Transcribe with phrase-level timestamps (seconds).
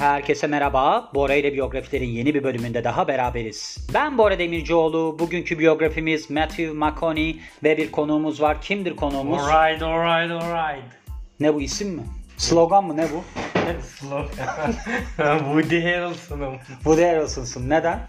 [0.00, 1.10] Herkese merhaba.
[1.14, 3.88] Bora ile biyografilerin yeni bir bölümünde daha beraberiz.
[3.94, 5.16] Ben Bora Demircioğlu.
[5.18, 8.62] Bugünkü biyografimiz Matthew McConaughey ve bir konuğumuz var.
[8.62, 9.42] Kimdir konuğumuz?
[9.42, 10.84] Alright, alright, alright.
[11.40, 12.02] Ne bu isim mi?
[12.36, 13.24] Slogan mı ne bu?
[13.82, 14.72] Slogan.
[15.38, 16.54] Woody Harrelson'ım.
[16.68, 17.70] Woody Harrelson'sın.
[17.70, 18.08] Neden?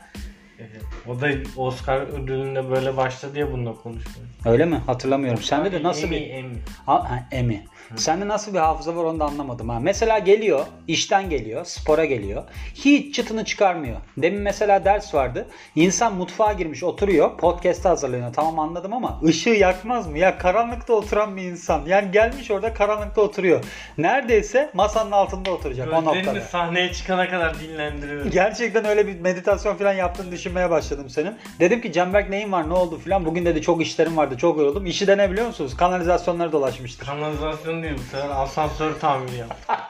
[1.08, 4.28] O da Oscar ödülünde böyle başladı ya bununla konuşuyor.
[4.46, 4.76] Öyle mi?
[4.76, 5.44] Hatırlamıyorum.
[5.44, 6.30] Sende de nasıl Emmy, bir...
[6.30, 6.58] Emmy.
[6.86, 7.66] Ha, ha, Emi.
[7.96, 9.80] Sende nasıl bir hafıza var onu da anlamadım ha.
[9.80, 12.44] Mesela geliyor, işten geliyor, spora geliyor.
[12.76, 13.98] Hiç çıtını çıkarmıyor.
[14.18, 15.48] Demin mesela ders vardı.
[15.76, 17.38] İnsan mutfağa girmiş oturuyor.
[17.38, 18.34] Podcast'a hazırlanıyor.
[18.34, 20.18] Tamam anladım ama ışığı yakmaz mı?
[20.18, 21.82] Ya karanlıkta oturan bir insan.
[21.88, 23.64] Yani gelmiş orada karanlıkta oturuyor.
[23.98, 26.42] Neredeyse masanın altında oturacak o Gözlerini noktada.
[26.42, 28.26] sahneye çıkana kadar dinlendiriyor.
[28.26, 31.34] Gerçekten öyle bir meditasyon falan yaptığını düşünmeye başladım senin.
[31.60, 33.26] Dedim ki Cemberk neyin var ne oldu falan.
[33.26, 34.86] Bugün dedi çok işlerim vardı çok yoruldum.
[34.86, 35.78] İşi de ne biliyor musunuz?
[35.78, 37.06] Kanalizasyonları dolaşmıştır.
[37.06, 39.58] Kanalizasyon bu sefer asansör tamiri yap.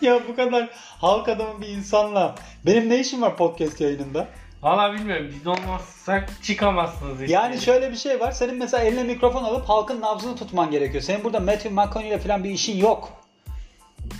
[0.00, 0.68] ya bu kadar
[1.00, 2.34] halk adamı bir insanla
[2.66, 4.28] benim ne işim var podcast yayınında?
[4.62, 7.32] Valla bilmiyorum biz olmazsak çıkamazsınız işte.
[7.34, 8.32] Yani şöyle bir şey var.
[8.32, 11.02] Senin mesela eline mikrofon alıp halkın nabzını tutman gerekiyor.
[11.02, 13.12] Senin burada Matthew McConaughey ile falan bir işin yok.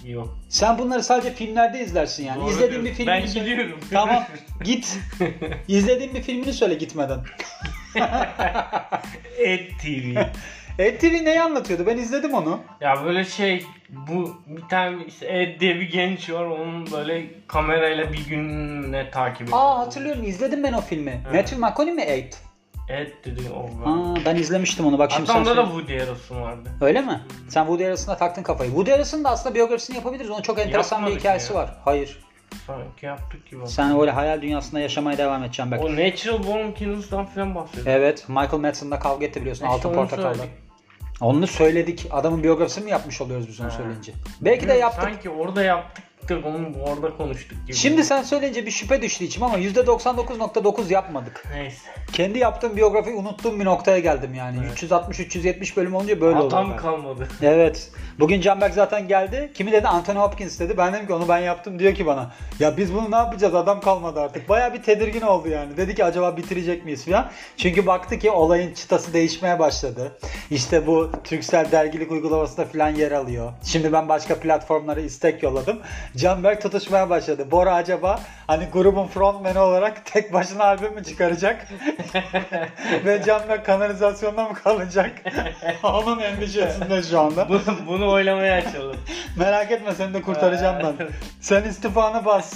[0.06, 0.38] Yok.
[0.48, 2.40] Sen bunları sadece filmlerde izlersin yani.
[2.40, 3.04] Doğru İzlediğin bir diyorsun.
[3.04, 3.50] filmini Ben söyle.
[3.50, 3.80] gidiyorum.
[3.92, 4.24] Tamam
[4.64, 4.98] git.
[5.68, 7.20] İzlediğin bir filmini söyle gitmeden.
[9.38, 10.18] Ed TV.
[10.78, 11.86] TV neyi anlatıyordu?
[11.86, 12.60] Ben izledim onu.
[12.80, 18.12] Ya böyle şey bu bir tane işte Ed diye bir genç var onun böyle kamerayla
[18.12, 19.58] bir gününe takip ediyor.
[19.60, 21.20] Aa hatırlıyorum izledim ben o filmi.
[21.32, 22.32] Matthew McConaughey mi Ed?
[22.88, 23.90] Ed dedi o.
[23.90, 25.64] Aa ben izlemiştim onu bak şimdi Hatta onda da.
[25.64, 26.70] Woody Harrelson vardı.
[26.80, 27.20] Öyle mi?
[27.48, 28.70] Sen Woody Harrelson'a taktın kafayı.
[28.70, 30.30] Woody Harrelson'ın da aslında biyografisini yapabiliriz.
[30.30, 31.58] Onun çok enteresan bir Yapmadık hikayesi ya.
[31.58, 31.74] var.
[31.84, 32.18] Hayır.
[32.66, 33.66] Sanki yaptık gibi.
[33.66, 35.80] Sen öyle hayal dünyasında yaşamaya devam edeceksin bak.
[35.84, 37.86] O Natural Born Killers'dan falan bahsediyor.
[37.86, 39.64] Evet, Michael Madsen'la kavga etti biliyorsun.
[39.64, 40.34] İşte Altın onu Portakal'da.
[40.34, 40.67] söyledik.
[41.20, 42.06] Onu söyledik.
[42.10, 43.70] Adamın biyografisini mi yapmış oluyoruz biz onu Ha.
[43.70, 44.12] söyleyince?
[44.40, 45.02] Belki de yaptık.
[45.02, 47.76] Sanki orada yaptık da onu orada konuştuk gibi.
[47.76, 51.44] Şimdi sen söyleyince bir şüphe düştü içime ama %99.9 yapmadık.
[51.54, 51.90] Neyse.
[52.12, 54.58] Kendi yaptığım biyografiyi unuttuğum bir noktaya geldim yani.
[54.66, 54.82] Evet.
[54.82, 56.56] 360-370 bölüm olunca böyle oldu.
[56.56, 56.76] Adam ben.
[56.76, 57.28] kalmadı.
[57.42, 57.90] Evet.
[58.20, 59.50] Bugün Canberk zaten geldi.
[59.54, 59.88] Kimi dedi?
[59.88, 60.76] Anthony Hopkins dedi.
[60.78, 61.78] Ben dedim ki onu ben yaptım.
[61.78, 63.54] Diyor ki bana ya biz bunu ne yapacağız?
[63.54, 64.48] Adam kalmadı artık.
[64.48, 65.76] Baya bir tedirgin oldu yani.
[65.76, 67.30] Dedi ki acaba bitirecek miyiz falan.
[67.56, 70.12] Çünkü baktı ki olayın çıtası değişmeye başladı.
[70.50, 73.52] İşte bu Türksel dergilik uygulamasında falan yer alıyor.
[73.64, 75.78] Şimdi ben başka platformlara istek yolladım.
[76.18, 77.50] Canberk tutuşmaya başladı.
[77.50, 81.68] Bora acaba hani grubun frontmeni olarak tek başına albüm mü çıkaracak?
[83.04, 85.10] Ve Canberk kanalizasyonda mı kalacak?
[85.82, 87.48] Onun endişesinde şu anda.
[87.48, 88.96] Bu- Bunu oylamaya açalım.
[89.36, 91.08] Merak etme seni de kurtaracağım ben.
[91.40, 92.54] Sen istifanı bas.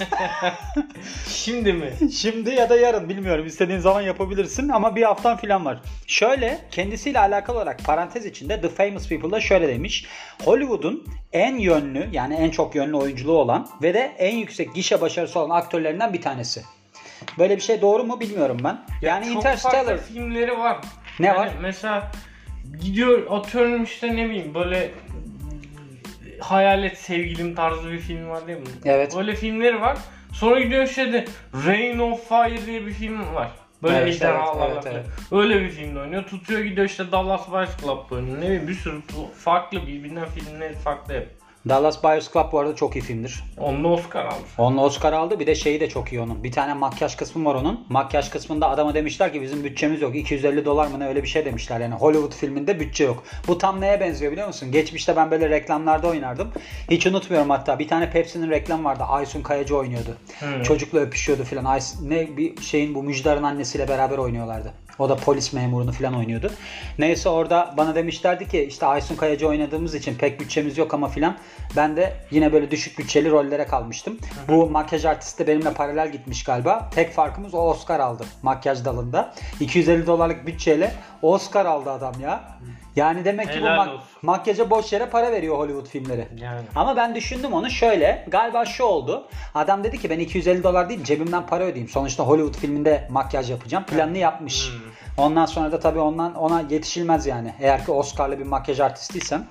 [1.29, 1.93] Şimdi mi?
[2.13, 3.47] Şimdi ya da yarın bilmiyorum.
[3.47, 5.79] İstediğin zaman yapabilirsin ama bir haftan filan var.
[6.07, 10.07] Şöyle kendisiyle alakalı olarak parantez içinde The Famous People'da şöyle demiş.
[10.45, 13.52] Hollywood'un en yönlü yani en çok yönlü oyunculuğu olan
[13.83, 16.63] ve de en yüksek gişe başarısı olan aktörlerinden bir tanesi.
[17.39, 18.85] Böyle bir şey doğru mu bilmiyorum ben.
[19.03, 20.79] Yani Çok Interstellar farklı filmleri var.
[21.21, 21.51] Ne Yani var?
[21.63, 22.13] Mesela
[22.81, 24.91] gidiyor atıyorum işte ne bileyim böyle
[26.41, 28.65] hayalet sevgilim tarzı bir film var değil mi?
[28.85, 29.17] Evet.
[29.17, 29.99] Öyle filmleri var.
[30.33, 31.25] Sonra gidiyor işte de
[31.67, 33.51] Rain of Fire diye bir film var.
[33.83, 34.97] Böyle Evet, ejderhalarla evet, falan.
[34.97, 36.25] evet, Öyle bir filmde oynuyor.
[36.25, 38.39] Tutuyor gidiyor işte Dallas Buyers Club'da oynuyor.
[38.39, 39.01] Ne bileyim bir sürü
[39.39, 41.42] farklı birbirinden filmleri farklı hep.
[41.69, 43.45] Dallas Buyers Club bu arada çok iyi filmdir.
[43.59, 44.35] Onunla Oscar aldı.
[44.59, 45.41] Onunla Oscar aldı.
[45.41, 46.45] Bir de şeyi de çok iyi onun.
[46.45, 47.87] Bir tane makyaj kısmı var onun.
[47.89, 50.17] Makyaj kısmında adama demişler ki bizim bütçemiz yok.
[50.17, 51.81] 250 dolar mı ne öyle bir şey demişler.
[51.81, 53.23] Yani Hollywood filminde bütçe yok.
[53.49, 54.73] Bu tam neye benziyor biliyor musun?
[54.73, 56.53] Geçmişte ben böyle reklamlarda oynardım.
[56.91, 57.79] Hiç unutmuyorum hatta.
[57.79, 59.05] Bir tane Pepsi'nin reklamı vardı.
[59.09, 60.17] Aysun Kayacı oynuyordu.
[60.39, 60.63] Hmm.
[60.63, 61.79] Çocukla öpüşüyordu filan.
[62.03, 64.73] Ne bir şeyin bu Müjdar'ın annesiyle beraber oynuyorlardı.
[64.99, 66.51] O da polis memurunu falan oynuyordu.
[66.99, 71.37] Neyse orada bana demişlerdi ki işte Aysun Kayacı oynadığımız için pek bütçemiz yok ama filan.
[71.77, 74.19] Ben de yine böyle düşük bütçeli rollere kalmıştım.
[74.49, 76.91] Bu makyaj artisti de benimle paralel gitmiş galiba.
[76.95, 79.35] Tek farkımız o Oscar aldı makyaj dalında.
[79.61, 82.52] 250 dolarlık bütçeyle Oscar aldı adam ya.
[82.97, 84.09] Yani demek ki bu Helal mak- olsun.
[84.23, 86.29] makyaja boş yere para veriyor Hollywood filmleri.
[86.37, 86.61] Yani.
[86.75, 88.25] Ama ben düşündüm onu şöyle.
[88.29, 89.29] Galiba şu oldu.
[89.55, 91.89] Adam dedi ki ben 250 dolar değil cebimden para ödeyeyim.
[91.89, 93.85] Sonuçta Hollywood filminde makyaj yapacağım.
[93.85, 94.71] Planını yapmış.
[94.71, 95.25] Hmm.
[95.25, 97.55] Ondan sonra da tabii ondan ona yetişilmez yani.
[97.61, 99.47] Eğer ki Oscar'lı bir makyaj artistiysen.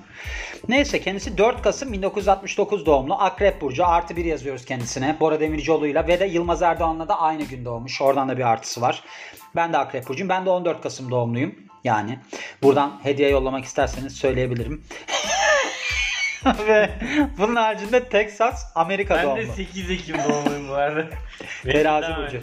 [0.69, 3.14] Neyse kendisi 4 Kasım 1969 doğumlu.
[3.14, 5.18] Akrep Burcu artı bir yazıyoruz kendisine.
[5.19, 8.02] Bora Demircioğlu'yla ve de Yılmaz Erdoğan'la da aynı gün doğmuş.
[8.02, 9.04] Oradan da bir artısı var.
[9.56, 10.30] Ben de Akrep Burcu'yum.
[10.30, 11.56] Ben de 14 Kasım doğumluyum.
[11.83, 12.19] Yani
[12.63, 14.83] buradan hediye yollamak isterseniz söyleyebilirim.
[16.68, 16.89] ve
[17.38, 19.42] bunun haricinde Texas, Amerika Ben doğumlu.
[19.42, 21.06] de 8 Ekim doğumluyum bu arada.
[21.63, 22.42] Terazi burcu.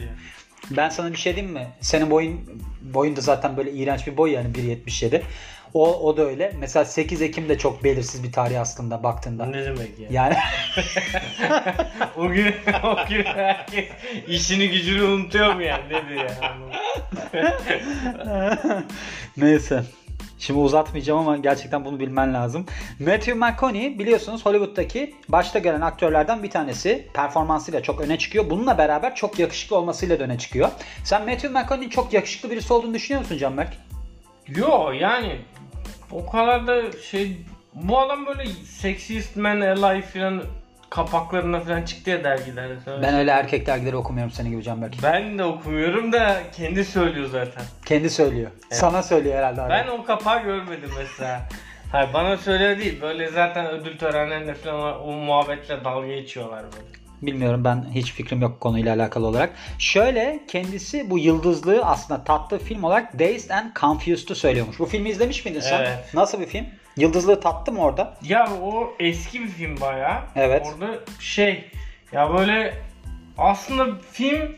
[0.70, 1.69] Ben sana bir şey diyeyim mi?
[1.81, 5.23] Senin boyun boyun da zaten böyle iğrenç bir boy yani 1.77.
[5.75, 6.53] O, o da öyle.
[6.59, 9.47] Mesela 8 Ekim de çok belirsiz bir tarih aslında baktığında.
[9.47, 10.09] Ne demek ya?
[10.11, 10.35] Yani
[12.17, 12.55] o gün
[12.85, 13.85] o gün herkes
[14.29, 15.85] işini gücünü unutuyor mu yani?
[15.85, 16.69] Nedir yani?
[19.37, 19.82] neyse.
[20.38, 22.67] Şimdi uzatmayacağım ama gerçekten bunu bilmen lazım.
[23.00, 27.09] Matthew McConaughey biliyorsunuz Hollywood'daki başta gelen aktörlerden bir tanesi.
[27.14, 28.50] Performansıyla çok öne çıkıyor.
[28.50, 30.71] Bununla beraber çok yakışıklı olmasıyla da öne çıkıyor.
[31.05, 33.73] Sen Matthew McConaughey'in çok yakışıklı birisi olduğunu düşünüyor musun Canberk?
[34.49, 35.38] Yo yani
[36.12, 37.37] o kadar da şey
[37.75, 40.43] bu adam böyle Sexiest Man Alive filan
[40.90, 42.75] kapaklarına falan çıktı ya dergilerde.
[42.84, 44.94] Sonra Ben öyle erkek dergileri okumuyorum senin gibi Canberk.
[45.02, 47.62] Ben de okumuyorum da kendi söylüyor zaten.
[47.87, 48.50] Kendi söylüyor.
[48.70, 49.62] Sana söylüyor herhalde.
[49.62, 49.70] abi.
[49.70, 51.40] Ben o kapağı görmedim mesela.
[51.93, 53.00] Hayır bana söylüyor değil.
[53.02, 56.98] Böyle zaten ödül törenlerinde falan o muhabbetle dalga geçiyorlar böyle.
[57.23, 59.53] Bilmiyorum ben hiç fikrim yok konuyla alakalı olarak.
[59.79, 64.79] Şöyle kendisi bu yıldızlığı aslında tattığı film olarak Dazed and Confused'u söylüyormuş.
[64.79, 65.81] Bu filmi izlemiş miydin sen?
[65.81, 66.15] Evet.
[66.15, 66.67] Nasıl bir film?
[66.97, 68.17] Yıldızlığı tattı mı orada?
[68.23, 70.20] Ya o eski bir film bayağı.
[70.37, 70.67] Evet.
[70.67, 71.70] Orada şey
[72.12, 72.75] ya böyle
[73.38, 74.56] aslında film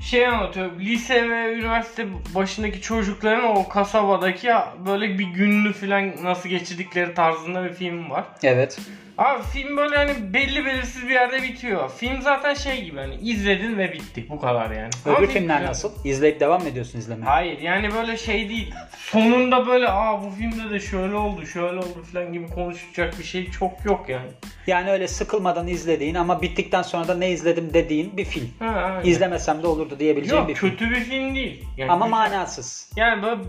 [0.00, 0.80] şey anlatıyor.
[0.80, 4.50] Lise ve üniversite başındaki çocukların o kasabadaki
[4.86, 8.24] böyle bir gününü falan nasıl geçirdikleri tarzında bir film var.
[8.42, 8.78] Evet.
[9.18, 11.90] Abi film böyle hani belli belirsiz bir yerde bitiyor.
[11.90, 14.26] Film zaten şey gibi hani izledin ve bitti.
[14.30, 14.90] Bu kadar yani.
[15.06, 15.68] Ama Öbür film filmler güzel.
[15.70, 15.92] nasıl?
[16.04, 17.24] İzleyip devam mı ediyorsun izlemeye?
[17.26, 18.74] Hayır yani böyle şey değil.
[18.98, 23.50] Sonunda böyle aa bu filmde de şöyle oldu şöyle oldu falan gibi konuşacak bir şey
[23.50, 24.28] çok yok yani.
[24.66, 28.48] Yani öyle sıkılmadan izlediğin ama bittikten sonra da ne izledim dediğin bir film.
[28.58, 29.04] Ha, aynen.
[29.10, 30.70] İzlemesem de olurdu diyebileceğim Yok bir film.
[30.70, 31.64] kötü bir film değil.
[31.76, 32.18] Yani Ama güzel.
[32.18, 32.90] manasız.
[32.96, 33.40] Yani böyle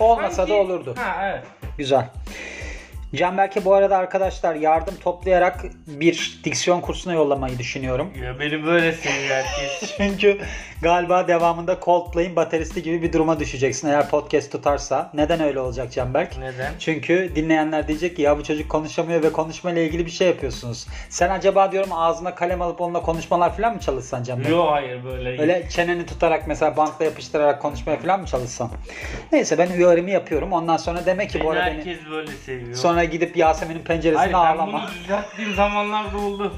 [0.00, 0.94] Olmasa sanki- da olurdu.
[0.98, 1.44] Ha evet.
[1.78, 2.10] Güzel.
[3.16, 8.10] Canberk'e bu arada arkadaşlar yardım toplayarak bir diksiyon kursuna yollamayı düşünüyorum.
[8.24, 9.94] Ya beni böyle seviyor herkes.
[9.96, 10.38] Çünkü
[10.82, 15.10] galiba devamında Coldplay'in bateristi gibi bir duruma düşeceksin eğer podcast tutarsa.
[15.14, 16.38] Neden öyle olacak Canberk?
[16.38, 16.72] Neden?
[16.78, 20.86] Çünkü dinleyenler diyecek ki ya bu çocuk konuşamıyor ve konuşmayla ilgili bir şey yapıyorsunuz.
[21.08, 24.50] Sen acaba diyorum ağzına kalem alıp onunla konuşmalar falan mı çalışsan Canberk?
[24.50, 25.40] Yok hayır böyle.
[25.42, 28.70] Öyle çeneni tutarak mesela bankla yapıştırarak konuşmaya falan mı çalışsan?
[29.32, 30.52] Neyse ben uyarımı yapıyorum.
[30.52, 31.78] Ondan sonra demek ki Beni bu arada beni...
[31.78, 32.74] herkes böyle seviyor.
[32.74, 34.72] Sonra gidip Yasemin'in penceresine Hayır ben ağlama.
[34.72, 36.54] bunu düzelttiğim zamanlarda oldu.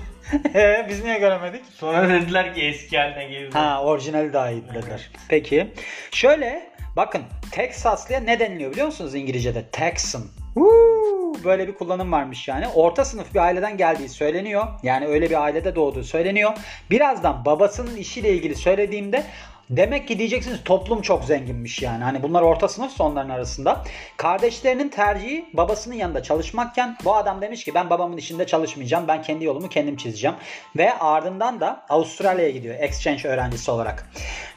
[0.54, 1.64] Ee, Biz niye göremedik?
[1.74, 3.50] Sonra dediler ki eski haline geri.
[3.50, 5.10] Ha orijinali daha iyi dediler.
[5.28, 5.66] Peki.
[6.10, 7.22] Şöyle bakın
[7.52, 9.64] Texaslı'ya ne deniliyor biliyor musunuz İngilizce'de?
[9.72, 10.22] Texan.
[10.54, 11.34] Woo!
[11.44, 12.68] Böyle bir kullanım varmış yani.
[12.74, 14.66] Orta sınıf bir aileden geldiği söyleniyor.
[14.82, 16.52] Yani öyle bir ailede doğduğu söyleniyor.
[16.90, 19.22] Birazdan babasının işiyle ilgili söylediğimde
[19.70, 22.04] Demek ki diyeceksiniz toplum çok zenginmiş yani.
[22.04, 23.84] Hani bunlar orta sınıf onların arasında.
[24.16, 29.08] Kardeşlerinin tercihi babasının yanında çalışmakken bu adam demiş ki ben babamın işinde çalışmayacağım.
[29.08, 30.36] Ben kendi yolumu kendim çizeceğim.
[30.76, 34.10] Ve ardından da Avustralya'ya gidiyor exchange öğrencisi olarak.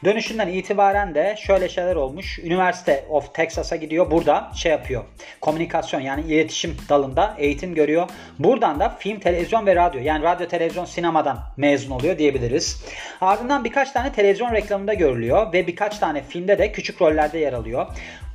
[0.04, 2.38] Dönüşünden itibaren de şöyle şeyler olmuş.
[2.38, 4.10] University of Texas'a gidiyor.
[4.10, 5.04] Burada şey yapıyor.
[5.40, 8.08] Komünikasyon yani iletişim dalında eğitim görüyor.
[8.38, 12.84] Buradan da film, televizyon ve radyo yani radyo, televizyon, sinemadan mezun oluyor diyebiliriz.
[13.20, 17.86] Ardından birkaç tane televizyon reklamında görülüyor ve birkaç tane filmde de küçük rollerde yer alıyor.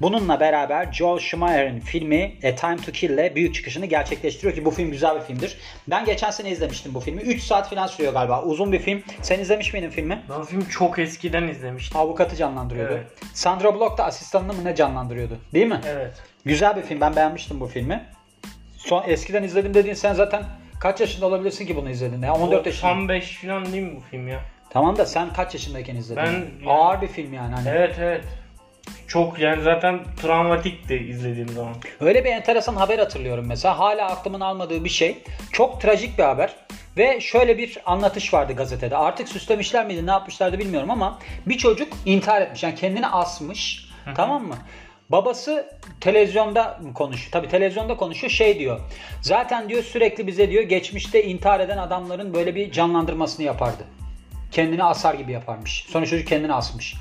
[0.02, 4.72] Bununla beraber Joel Schumacher'in filmi A Time to Kill ile büyük çıkışını gerçekleştiriyor ki bu
[4.72, 5.58] film güzel bir filmdir.
[5.88, 7.22] Ben geçen sene izlemiştim bu filmi.
[7.22, 8.44] 3 saat falan sürüyor galiba.
[8.44, 9.04] Uzun bir film.
[9.22, 10.22] Sen izlemiş miydin filmi?
[10.30, 11.98] Ben film çok eskiden izlemiştim.
[11.98, 12.94] Avukatı canlandırıyordu.
[12.94, 13.08] Evet.
[13.34, 15.38] Sandra Bullock da asistanını mı ne canlandırıyordu?
[15.54, 15.82] Değil mi?
[15.88, 16.14] Evet.
[16.46, 17.02] Güzel bir film.
[17.02, 18.06] Ben beğenmiştim bu filmi.
[18.78, 20.44] Son eskiden izledim dediğin sen zaten
[20.80, 22.26] kaç yaşında olabilirsin ki bunu izlediğinde?
[22.26, 22.92] Ya 14 yaşında.
[22.92, 24.40] 95 falan değil mi bu film ya?
[24.76, 26.24] Tamam da sen kaç yaşındayken izledin?
[26.24, 27.56] Ben yani- Ağır bir film yani.
[27.56, 27.70] Hani.
[27.70, 28.24] Evet evet.
[29.08, 31.74] Çok yani zaten travmatikti izlediğim zaman.
[32.00, 33.80] Öyle bir enteresan haber hatırlıyorum mesela.
[33.80, 35.18] Hala aklımın almadığı bir şey.
[35.52, 36.56] Çok trajik bir haber.
[36.98, 38.98] Ve şöyle bir anlatış vardı gazetede.
[38.98, 42.64] Artık süslemişler miydi ne yapmışlardı bilmiyorum ama bir çocuk intihar etmiş.
[42.64, 43.90] Yani kendini asmış.
[44.16, 44.56] tamam mı?
[45.10, 45.70] Babası
[46.02, 47.32] televizyonda konuşuyor.
[47.32, 48.32] Tabii televizyonda konuşuyor.
[48.32, 48.80] Şey diyor.
[49.22, 53.84] Zaten diyor sürekli bize diyor geçmişte intihar eden adamların böyle bir canlandırmasını yapardı.
[54.52, 55.86] Kendini asar gibi yaparmış.
[55.90, 56.96] Sonra çocuk kendini asmış.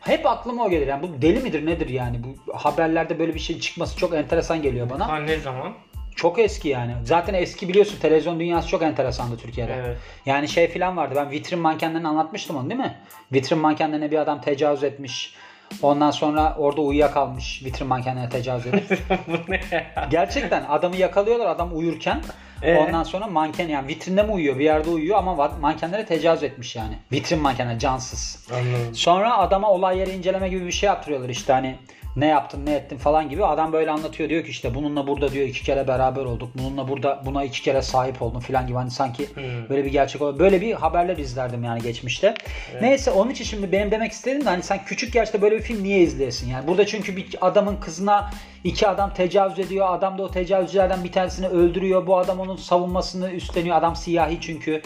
[0.00, 0.86] Hep aklıma o gelir.
[0.86, 2.20] Yani bu deli midir nedir yani?
[2.24, 5.08] Bu haberlerde böyle bir şey çıkması çok enteresan geliyor bana.
[5.08, 5.74] Ha ne zaman?
[6.16, 6.94] Çok eski yani.
[7.04, 9.74] Zaten eski biliyorsun televizyon dünyası çok enteresandı Türkiye'de.
[9.74, 9.96] Evet.
[10.26, 11.14] Yani şey filan vardı.
[11.16, 12.98] Ben vitrin mankenlerini anlatmıştım onu değil mi?
[13.32, 15.34] Vitrin mankenlerine bir adam tecavüz etmiş.
[15.82, 18.98] Ondan sonra orada uyuyakalmış vitrin mankenine tecavüz edip.
[19.28, 20.08] Bu ne ya?
[20.10, 22.20] Gerçekten adamı yakalıyorlar adam uyurken.
[22.62, 22.76] Ee?
[22.76, 26.94] Ondan sonra manken yani vitrinde mi uyuyor bir yerde uyuyor ama mankenlere tecavüz etmiş yani.
[27.12, 28.46] Vitrin mankenler cansız.
[28.52, 28.94] Anladım.
[28.94, 31.76] Sonra adama olay yeri inceleme gibi bir şey yaptırıyorlar işte hani
[32.16, 33.44] ne yaptın ne ettin falan gibi.
[33.46, 36.50] Adam böyle anlatıyor diyor ki işte bununla burada diyor iki kere beraber olduk.
[36.54, 39.68] Bununla burada buna iki kere sahip oldum falan gibi hani sanki Hmm.
[39.68, 42.34] böyle bir gerçek böyle bir haberler izlerdim yani geçmişte.
[42.80, 45.82] Neyse onun için şimdi benim demek istediğim de hani sen küçük yaşta böyle bir film
[45.82, 46.66] niye izleyesin yani.
[46.66, 48.30] Burada çünkü bir adamın kızına
[48.64, 49.86] iki adam tecavüz ediyor.
[49.90, 52.06] Adam da o tecavüzcülerden bir tanesini öldürüyor.
[52.06, 53.76] Bu adam onun savunmasını üstleniyor.
[53.76, 54.82] Adam siyahi çünkü.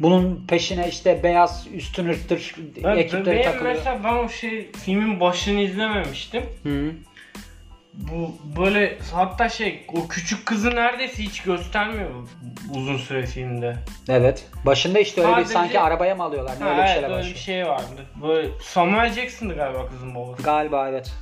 [0.00, 3.74] Bunun peşine işte beyaz üstün ırktır Ben, ekipleri benim takılıyor.
[3.74, 6.42] mesela ben o şey filmin başını izlememiştim.
[6.62, 6.90] Hı.
[7.94, 12.10] Bu böyle hatta şey o küçük kızı neredeyse hiç göstermiyor
[12.74, 13.76] uzun süre filmde.
[14.08, 14.46] Evet.
[14.66, 16.54] Başında işte öyle bir Sadece- sanki arabaya mı alıyorlar?
[16.60, 17.34] Ne Ha, öyle bir evet, şeyler öyle başlıyor.
[17.36, 18.06] bir şey vardı.
[18.22, 20.42] Böyle Samuel Jackson'dı galiba kızın babası.
[20.42, 21.12] Galiba evet.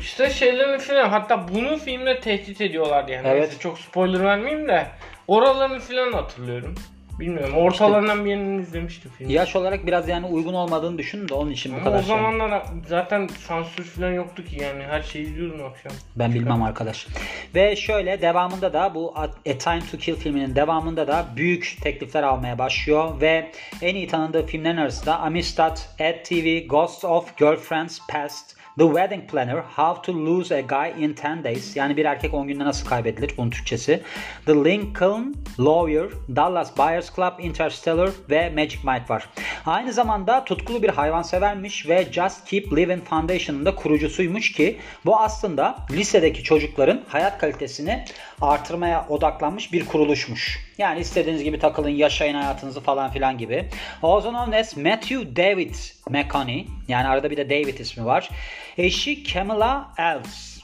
[0.00, 3.28] İşte şeylerin filan hatta bunu filmle tehdit ediyorlardı yani.
[3.28, 3.42] Evet.
[3.42, 4.86] Neyse, çok spoiler vermeyeyim de
[5.28, 6.74] oralarını filan hatırlıyorum.
[7.20, 9.32] Bilmiyorum ortalarından bir yerini izlemiştim filmi.
[9.32, 12.16] Yaş olarak biraz yani uygun olmadığını düşündüm de onun için bu Ama kadar o şey.
[12.16, 15.92] zamanlar zaten sansür falan yoktu ki yani her şeyi izliyordum akşam.
[16.16, 17.06] Ben bilmem arkadaş.
[17.54, 22.22] Ve şöyle devamında da bu A A Time to Kill filminin devamında da büyük teklifler
[22.22, 23.50] almaya başlıyor ve
[23.82, 29.62] en iyi tanındığı filmlerin arasında Amistad, Ed TV, Ghosts of Girlfriends Past, The Wedding Planner,
[29.76, 33.34] How to Lose a Guy in 10 Days yani bir erkek 10 günde nasıl kaybedilir
[33.36, 34.02] bunun Türkçesi.
[34.46, 36.06] The Lincoln Lawyer,
[36.36, 39.28] Dallas Buyers Club, Interstellar ve Magic Mike var.
[39.66, 45.76] Aynı zamanda tutkulu bir hayvansevermiş ve Just Keep Living Foundation'ın da kurucusuymuş ki bu aslında
[45.90, 48.04] lisedeki çocukların hayat kalitesini
[48.40, 50.66] artırmaya odaklanmış bir kuruluşmuş.
[50.78, 53.68] Yani istediğiniz gibi takılın, yaşayın hayatınızı falan filan gibi.
[54.02, 55.74] Also known as Matthew David
[56.10, 58.30] McConaughey yani arada bir de David ismi var.
[58.78, 60.60] Eşi Camilla Els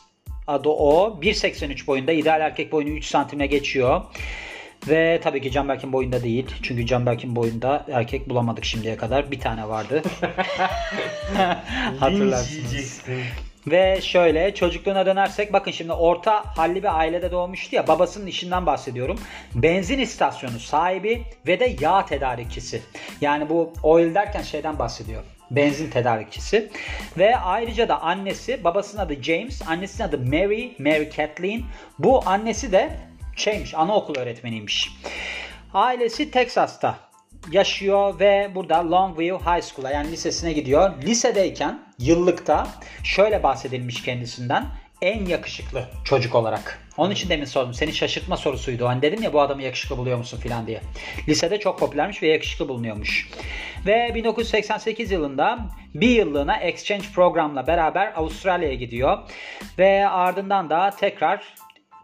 [0.46, 1.18] adı o.
[1.22, 2.12] 1.83 boyunda.
[2.12, 4.02] ideal erkek boyunu 3 santimle geçiyor.
[4.88, 6.46] Ve tabii ki Canberk'in boyunda değil.
[6.62, 9.30] Çünkü Canberk'in boyunda erkek bulamadık şimdiye kadar.
[9.30, 10.02] Bir tane vardı.
[12.00, 13.02] Hatırlarsınız.
[13.66, 19.18] Ve şöyle çocukluğuna dönersek bakın şimdi orta halli bir ailede doğmuştu ya babasının işinden bahsediyorum.
[19.54, 22.82] Benzin istasyonu sahibi ve de yağ tedarikçisi.
[23.20, 25.22] Yani bu oil derken şeyden bahsediyor.
[25.50, 26.70] Benzin tedarikçisi.
[27.18, 31.62] Ve ayrıca da annesi babasının adı James, annesinin adı Mary, Mary Kathleen.
[31.98, 32.90] Bu annesi de
[33.36, 34.90] şeymiş anaokul öğretmeniymiş.
[35.74, 36.98] Ailesi Texas'ta
[37.50, 41.02] yaşıyor ve burada Longview High School'a yani lisesine gidiyor.
[41.02, 42.68] Lisedeyken yıllıkta
[43.04, 44.66] şöyle bahsedilmiş kendisinden
[45.02, 46.78] en yakışıklı çocuk olarak.
[46.96, 47.74] Onun için demin sordum.
[47.74, 48.86] Senin şaşırtma sorusuydu.
[48.88, 50.80] Hani dedim ya bu adamı yakışıklı buluyor musun filan diye.
[51.28, 53.30] Lisede çok popülermiş ve yakışıklı bulunuyormuş.
[53.86, 55.58] Ve 1988 yılında
[55.94, 59.18] bir yıllığına exchange programla beraber Avustralya'ya gidiyor.
[59.78, 61.54] Ve ardından da tekrar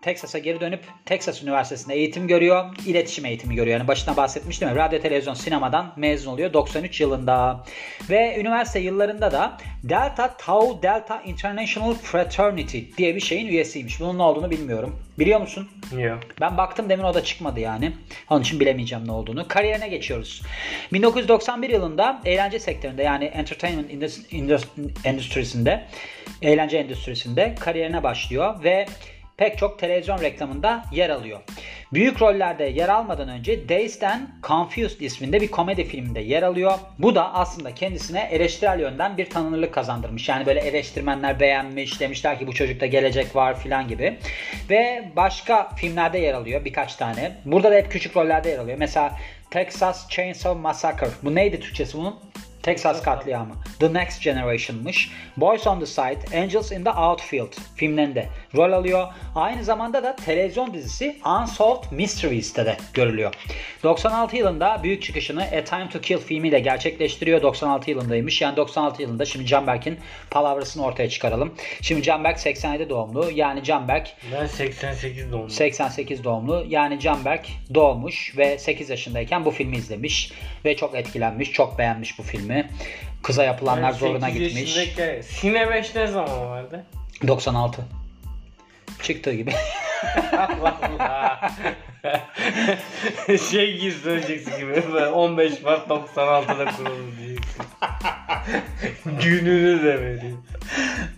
[0.09, 2.65] Texas'a geri dönüp Texas Üniversitesi'nde eğitim görüyor.
[2.87, 3.79] İletişim eğitimi görüyor.
[3.79, 4.77] Yani başına bahsetmiştim ya.
[4.77, 7.65] Radyo, televizyon, sinemadan mezun oluyor 93 yılında.
[8.11, 14.00] Ve üniversite yıllarında da Delta Tau Delta International Fraternity diye bir şeyin üyesiymiş.
[14.00, 15.00] Bunun ne olduğunu bilmiyorum.
[15.19, 15.69] Biliyor musun?
[15.99, 16.19] Yok.
[16.41, 17.93] Ben baktım demin o da çıkmadı yani.
[18.31, 19.49] Onun için bilemeyeceğim ne olduğunu.
[19.49, 20.43] Kariyerine geçiyoruz.
[20.93, 23.91] 1991 yılında eğlence sektöründe yani entertainment
[25.05, 25.85] endüstrisinde,
[26.43, 28.87] eğlence endüstrisinde kariyerine başlıyor ve
[29.38, 31.40] pek çok televizyon reklamında yer alıyor.
[31.92, 36.73] Büyük rollerde yer almadan önce Dazed and Confused isminde bir komedi filminde yer alıyor.
[36.99, 40.28] Bu da aslında kendisine eleştirel yönden bir tanınırlık kazandırmış.
[40.28, 44.18] Yani böyle eleştirmenler beğenmiş, demişler ki bu çocukta gelecek var filan gibi.
[44.71, 47.33] Ve başka filmlerde yer alıyor birkaç tane.
[47.45, 48.78] Burada da hep küçük rollerde yer alıyor.
[48.78, 49.18] Mesela
[49.50, 51.09] Texas Chainsaw Massacre.
[51.23, 52.21] Bu neydi Türkçesi bunun?
[52.68, 53.54] Texas katliamı.
[53.80, 55.10] The Next Generation'mış.
[55.37, 59.06] Boys on the Side, Angels in the Outfield filmlerinde rol alıyor.
[59.34, 63.34] Aynı zamanda da televizyon dizisi Unsolved Mysteries'te de görülüyor.
[63.82, 67.42] 96 yılında büyük çıkışını A Time to Kill filmiyle gerçekleştiriyor.
[67.42, 68.40] 96 yılındaymış.
[68.40, 69.98] Yani 96 yılında şimdi Canberk'in
[70.30, 71.54] palavrasını ortaya çıkaralım.
[71.82, 73.30] Şimdi Canberk 87 doğumlu.
[73.34, 75.50] Yani Canberk Ben 88 doğumluyum.
[75.50, 76.66] 88 doğumlu.
[76.68, 80.32] Yani Canberk doğmuş ve 8 yaşındayken bu filmi izlemiş
[80.64, 82.58] ve çok etkilenmiş, çok beğenmiş bu filmi.
[83.23, 84.73] Kıza yapılanlar Ben zoruna 8 gitmiş.
[85.27, 86.85] Sine 5 ne zaman vardı?
[87.27, 87.85] 96.
[89.03, 89.53] Çıktığı gibi.
[90.33, 91.50] Allah Allah.
[93.50, 94.93] şey gibi söyleyeceksin gibi.
[94.93, 97.64] Böyle 15 Mart 96'da kuruldu diyeceksin.
[99.23, 100.38] Gününü de veriyor.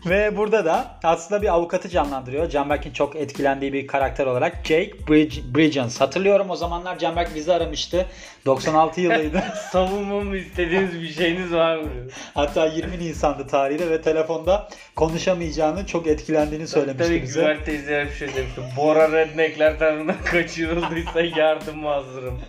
[0.06, 2.50] Ve burada da aslında bir avukatı canlandırıyor.
[2.50, 6.00] Canberk'in çok etkilendiği bir karakter olarak Jake Bridg- Bridgens.
[6.00, 8.06] Hatırlıyorum o zamanlar Canberk bizi aramıştı.
[8.46, 9.42] 96 yılıydı.
[9.72, 11.88] Savunmamı istediğiniz bir şeyiniz var mı?
[12.34, 17.40] Hatta 20 Nisan'dı tarihi ve telefonda konuşamayacağını çok etkilendiğini söylemişti Tabii bize.
[17.40, 18.60] Güver teyze bir şey demişti.
[18.76, 22.40] Bora redneckler tarafından kaçırıldıysa yardım hazırım.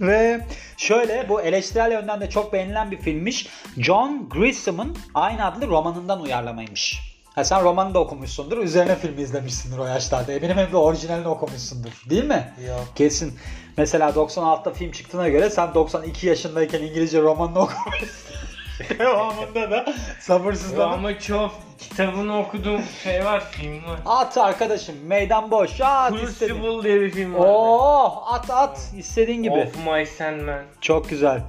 [0.00, 0.40] Ve
[0.82, 3.48] şöyle bu eleştirel yönden de çok beğenilen bir filmmiş.
[3.78, 7.00] John Grisham'ın aynı adlı romanından uyarlamaymış.
[7.34, 8.58] Ha sen romanı da okumuşsundur.
[8.58, 10.32] Üzerine filmi izlemişsindir o yaşlarda.
[10.32, 11.90] Eminim hem de orijinalini okumuşsundur.
[12.10, 12.52] Değil mi?
[12.68, 12.84] Yok.
[12.94, 13.38] Kesin.
[13.76, 18.08] Mesela 96'da film çıktığına göre sen 92 yaşındayken İngilizce romanını okumuşsun.
[18.98, 23.98] Devamında da sabırsızlanıp Ama çok kitabını okuduğum şey var, film var.
[24.06, 26.60] at arkadaşım meydan boş at istediğin.
[26.62, 27.48] Crucible diye bir film var.
[27.52, 29.54] Oh at at istediğin gibi.
[29.54, 30.62] Of My Sandman.
[30.80, 31.40] Çok güzel.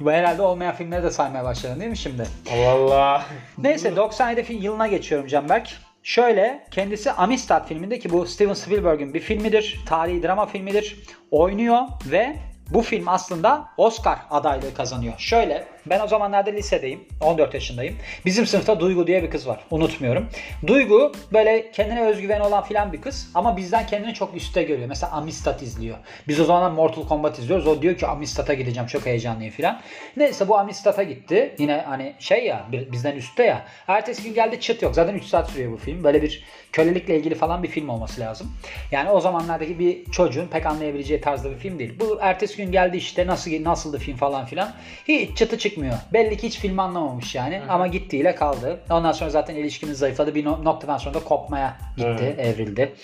[0.00, 2.26] Bu herhalde olmayan filmleri de saymaya başladın değil mi şimdi?
[2.52, 3.24] Allah Allah.
[3.58, 5.68] Neyse 97 film yılına geçiyorum Canberk.
[6.02, 9.80] Şöyle kendisi Amistad filminde ki bu Steven Spielberg'in bir filmidir.
[9.88, 10.96] Tarihi drama filmidir.
[11.30, 12.36] Oynuyor ve
[12.70, 15.14] bu film aslında Oscar adaylığı kazanıyor.
[15.18, 17.00] Şöyle ben o zamanlarda lisedeyim.
[17.20, 17.96] 14 yaşındayım.
[18.24, 19.60] Bizim sınıfta Duygu diye bir kız var.
[19.70, 20.28] Unutmuyorum.
[20.66, 24.88] Duygu böyle kendine özgüveni olan filan bir kız ama bizden kendini çok üstte görüyor.
[24.88, 25.96] Mesela Amistad izliyor.
[26.28, 27.66] Biz o zaman Mortal Kombat izliyoruz.
[27.66, 29.80] O diyor ki Amistad'a gideceğim çok heyecanlıyım filan.
[30.16, 31.54] Neyse bu Amistad'a gitti.
[31.58, 33.64] Yine hani şey ya bizden üstte ya.
[33.88, 34.94] Ertesi gün geldi çıt yok.
[34.94, 36.04] Zaten 3 saat sürüyor bu film.
[36.04, 38.52] Böyle bir kölelikle ilgili falan bir film olması lazım.
[38.90, 42.00] Yani o zamanlardaki bir çocuğun pek anlayabileceği tarzda bir film değil.
[42.00, 44.72] Bu ertesi gün geldi işte nasıl nasıldı film falan filan.
[45.08, 45.94] Hiç çıtı çıkmıyor.
[46.12, 47.62] Belli ki hiç filmi anlamamış yani.
[47.68, 48.80] Ama gittiğiyle kaldı.
[48.90, 50.34] Ondan sonra zaten ilişkimiz zayıfladı.
[50.34, 52.94] Bir no- noktadan sonra da kopmaya gitti, evrildi.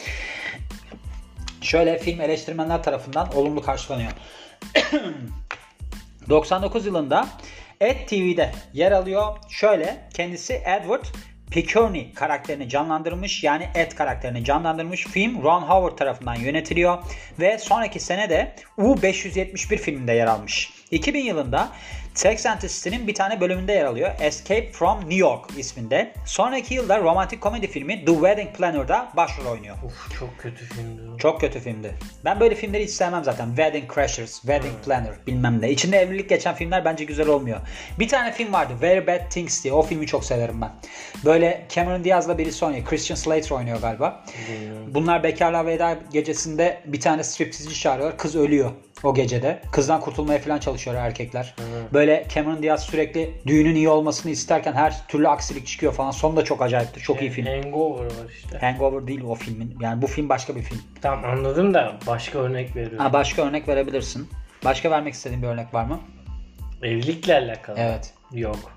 [1.61, 4.13] Şöyle film eleştirmenler tarafından olumlu karşılanıyor.
[6.29, 7.27] 99 yılında
[7.81, 9.37] Ed TV'de yer alıyor.
[9.49, 11.05] Şöyle kendisi Edward
[11.51, 13.45] Pickerney karakterini canlandırmış.
[13.45, 15.07] Yani Ed karakterini canlandırmış.
[15.07, 16.99] Film Ron Howard tarafından yönetiliyor.
[17.41, 20.71] Ve sonraki sene de U571 filminde yer almış.
[20.91, 21.69] 2000 yılında
[22.15, 24.11] Sex and the City'nin bir tane bölümünde yer alıyor.
[24.21, 26.13] Escape from New York isminde.
[26.25, 29.77] Sonraki yılda romantik komedi filmi The Wedding Planner'da başrol oynuyor.
[29.85, 31.01] Uf çok kötü filmdi.
[31.19, 31.95] Çok kötü filmdi.
[32.25, 33.47] Ben böyle filmleri hiç sevmem zaten.
[33.47, 35.71] Wedding Crashers, Wedding Planner bilmem ne.
[35.71, 37.61] İçinde evlilik geçen filmler bence güzel olmuyor.
[37.99, 38.73] Bir tane film vardı.
[38.83, 39.75] Very Bad Things diye.
[39.75, 40.71] O filmi çok severim ben.
[41.25, 42.85] Böyle Cameron Diaz'la birisi oynuyor.
[42.85, 44.25] Christian Slater oynuyor galiba.
[44.89, 48.19] Bunlar bekarlığa veda gecesinde bir tane striptizci çağırıyorlar.
[48.19, 48.71] Kız ölüyor
[49.05, 49.63] o gecede.
[49.73, 51.55] Kızdan kurtulmaya falan çalışıyor erkekler.
[51.93, 56.11] Böyle Cameron Diaz sürekli düğünün iyi olmasını isterken her türlü aksilik çıkıyor falan.
[56.11, 57.01] Sonu da çok acayipti.
[57.01, 57.47] Çok iyi film.
[57.47, 58.59] Hangover var işte.
[58.59, 59.77] Hangover değil o filmin.
[59.81, 60.81] Yani bu film başka bir film.
[61.03, 62.99] Tamam anladım da başka örnek veriyorum.
[62.99, 64.29] Ha, başka örnek verebilirsin.
[64.65, 66.01] Başka vermek istediğin bir örnek var mı?
[66.83, 67.77] Evlilikle alakalı.
[67.79, 68.15] Evet.
[68.33, 68.73] Yok.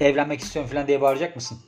[0.00, 1.58] Evlenmek istiyorum falan diye bağıracak mısın?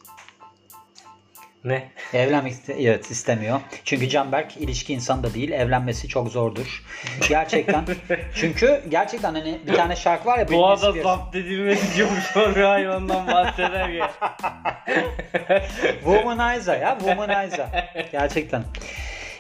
[1.65, 1.89] Ne?
[2.15, 3.61] Evlenmek iste- evet, istemiyor.
[3.85, 5.51] Çünkü Canberk ilişki insanı da değil.
[5.51, 6.83] Evlenmesi çok zordur.
[7.29, 7.85] Gerçekten.
[8.35, 10.49] Çünkü gerçekten hani bir tane şarkı var ya.
[10.49, 14.11] Doğada zapt edilmesi çok zor bir hayvandan bahseder ya.
[16.05, 16.97] Womanizer ya.
[16.99, 17.91] Womanizer.
[18.13, 18.65] Gerçekten.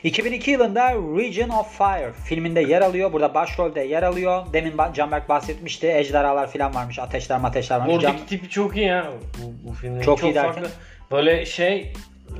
[0.04, 3.12] 2002 yılında Region of Fire filminde yer alıyor.
[3.12, 4.46] Burada başrolde yer alıyor.
[4.52, 5.92] Demin Canberk bahsetmişti.
[5.92, 6.98] Ejderhalar falan varmış.
[6.98, 8.02] Ateşler mateşler varmış.
[8.02, 9.06] Can- Oradaki tipi çok iyi ya.
[9.38, 10.52] Bu, bu filmin Çok iyi derken?
[10.52, 10.70] farklı.
[11.11, 11.92] Böyle şey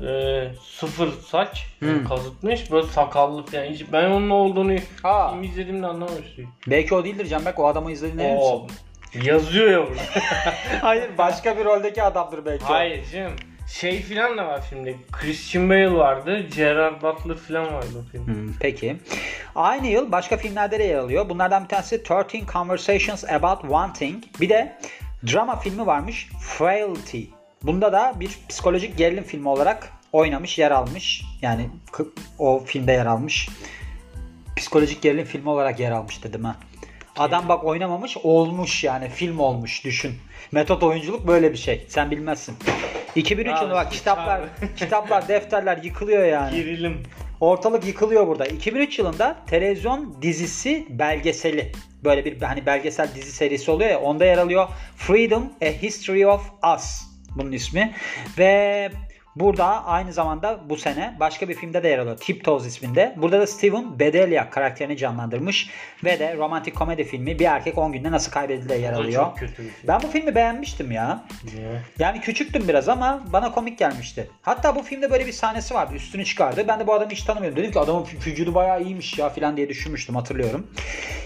[0.07, 2.03] e, sıfır saç Hmm.
[2.07, 3.65] kazıtmış böyle sakallı falan.
[3.65, 5.29] Hiç, ben onun ne olduğunu Aa.
[5.31, 6.49] film izlediğimde anlamamıştım.
[6.67, 7.59] Belki o değildir Canberk.
[7.59, 8.19] O adamı misin?
[8.19, 8.67] Oo,
[9.23, 10.01] yazıyor ya burada.
[10.81, 12.63] Hayır başka bir roldeki adamdır belki.
[12.65, 13.33] Hayır canım.
[13.73, 14.95] Şey filan da var filmde.
[15.11, 16.39] Christian Bale vardı.
[16.55, 18.25] Gerard Butler filan vardı o film.
[18.27, 18.97] Hmm, peki.
[19.55, 21.29] Aynı yıl başka filmlerde de yer alıyor.
[21.29, 24.23] Bunlardan bir tanesi 13 Conversations About One Thing.
[24.41, 24.77] Bir de
[25.33, 27.23] drama filmi varmış Frailty.
[27.63, 31.23] Bunda da bir psikolojik gerilim filmi olarak oynamış, yer almış.
[31.41, 31.69] Yani
[32.39, 33.49] o filmde yer almış.
[34.57, 36.55] Psikolojik gerilim filmi olarak yer almış dedim ha.
[37.17, 40.15] Adam bak oynamamış olmuş yani film olmuş düşün.
[40.51, 41.85] Metot oyunculuk böyle bir şey.
[41.87, 42.55] Sen bilmezsin.
[43.15, 44.41] 2003 Bravo, yılında bak kitaplar,
[44.75, 46.55] kitaplar, defterler yıkılıyor yani.
[46.55, 47.03] Gerilim.
[47.39, 48.45] Ortalık yıkılıyor burada.
[48.45, 51.71] 2003 yılında televizyon dizisi belgeseli.
[52.03, 54.67] Böyle bir hani belgesel dizi serisi oluyor ya onda yer alıyor.
[54.95, 57.93] Freedom A History of Us bunun ismi.
[58.37, 58.91] Ve
[59.35, 62.17] Burada aynı zamanda bu sene başka bir filmde de yer alıyor.
[62.17, 63.15] Tiptoes isminde.
[63.17, 65.69] Burada da Steven Bedelia karakterini canlandırmış.
[66.03, 69.25] Ve de romantik komedi filmi Bir Erkek 10 Günde Nasıl Kaybedildi yer alıyor.
[69.25, 69.69] çok kötü film.
[69.87, 71.23] Ben bu filmi beğenmiştim ya.
[71.43, 71.81] Niye?
[71.99, 74.29] Yani küçüktüm biraz ama bana komik gelmişti.
[74.41, 75.93] Hatta bu filmde böyle bir sahnesi vardı.
[75.95, 76.65] Üstünü çıkardı.
[76.67, 77.57] Ben de bu adamı hiç tanımıyordum.
[77.59, 80.67] Dedim ki adamın vü- vücudu bayağı iyiymiş ya falan diye düşünmüştüm hatırlıyorum.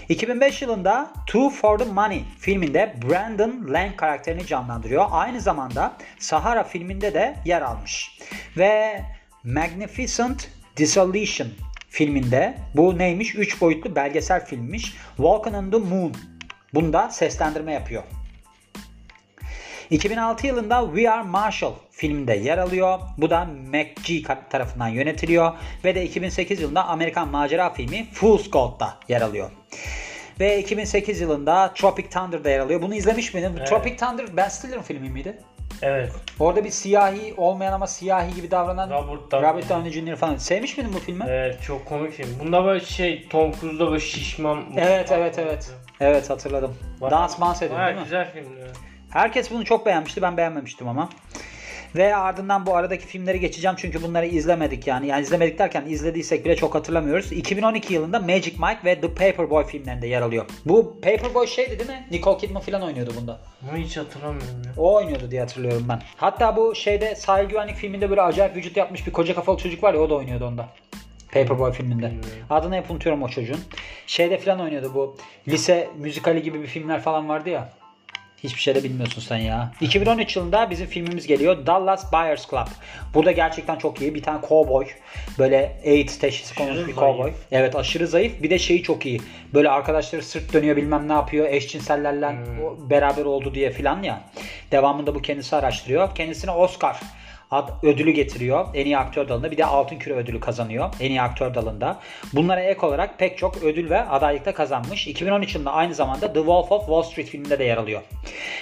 [0.08, 5.06] 2005 yılında Two for the Money filminde Brandon Lang karakterini canlandırıyor.
[5.10, 7.95] Aynı zamanda Sahara filminde de yer almış.
[8.56, 9.02] Ve
[9.44, 11.48] Magnificent Dissolution
[11.88, 13.34] filminde bu neymiş?
[13.34, 14.94] 3 boyutlu belgesel filmmiş.
[15.16, 16.12] Walking on the Moon.
[16.74, 18.02] Bunda seslendirme yapıyor.
[19.90, 22.98] 2006 yılında We Are Marshall filminde yer alıyor.
[23.18, 25.52] Bu da McG tarafından yönetiliyor.
[25.84, 29.50] Ve de 2008 yılında Amerikan macera filmi Fool's Gold'da yer alıyor.
[30.40, 32.82] Ve 2008 yılında Tropic Thunder'da yer alıyor.
[32.82, 33.54] Bunu izlemiş miydin?
[33.58, 33.68] Evet.
[33.68, 35.38] Tropic Thunder Ben Stiller'ın filmi miydi?
[35.82, 36.12] Evet.
[36.40, 39.50] Orada bir siyahi olmayan ama siyahi gibi davranan Robert Downey.
[39.50, 40.16] Robert Downey Jr.
[40.16, 40.36] falan.
[40.36, 41.24] Sevmiş miydin bu filmi?
[41.28, 42.28] Evet çok komik film.
[42.40, 44.64] Bunda böyle şey Tom Cruise'da böyle şişman.
[44.76, 45.70] Evet evet evet.
[46.00, 46.74] Evet hatırladım.
[47.00, 48.02] Bayağı- Dans dans ediyor değil mi?
[48.04, 48.66] güzel filmdi.
[49.10, 50.22] Herkes bunu çok beğenmişti.
[50.22, 51.08] Ben beğenmemiştim ama.
[51.96, 55.06] Ve ardından bu aradaki filmleri geçeceğim çünkü bunları izlemedik yani.
[55.06, 57.32] Yani izlemedik derken izlediysek bile çok hatırlamıyoruz.
[57.32, 60.44] 2012 yılında Magic Mike ve The Paperboy filmlerinde yer alıyor.
[60.64, 62.06] Bu Paperboy şeydi değil mi?
[62.10, 63.40] Nicole Kidman falan oynuyordu bunda.
[63.62, 64.72] Bunu hiç hatırlamıyorum ya.
[64.76, 66.02] O oynuyordu diye hatırlıyorum ben.
[66.16, 69.94] Hatta bu şeyde sahil güvenlik filminde böyle acayip vücut yapmış bir koca kafalı çocuk var
[69.94, 70.68] ya o da oynuyordu onda.
[71.32, 72.12] Paperboy filminde.
[72.50, 73.60] Adını hep unutuyorum o çocuğun.
[74.06, 75.16] Şeyde falan oynuyordu bu.
[75.48, 77.72] Lise müzikali gibi bir filmler falan vardı ya.
[78.46, 79.72] Hiçbir şey de bilmiyorsun sen ya.
[79.80, 81.66] 2013 yılında bizim filmimiz geliyor.
[81.66, 82.66] Dallas Buyers Club.
[83.14, 84.14] Burada gerçekten çok iyi.
[84.14, 84.86] Bir tane cowboy.
[85.38, 87.32] Böyle AIDS teşhisi konmuş bir cowboy.
[87.52, 88.42] Evet aşırı zayıf.
[88.42, 89.20] Bir de şeyi çok iyi.
[89.54, 91.46] Böyle arkadaşları sırt dönüyor bilmem ne yapıyor.
[91.50, 92.90] Eşcinsellerle Hmm.
[92.90, 94.20] beraber oldu diye filan ya.
[94.72, 96.14] Devamında bu kendisi araştırıyor.
[96.14, 97.00] Kendisine Oscar
[97.50, 99.50] ad, ödülü getiriyor en iyi aktör dalında.
[99.50, 102.00] Bir de Altın Küre ödülü kazanıyor en iyi aktör dalında.
[102.32, 105.06] Bunlara ek olarak pek çok ödül ve adaylıkta kazanmış.
[105.06, 108.02] 2013 yılında aynı zamanda The Wolf of Wall Street filminde de yer alıyor.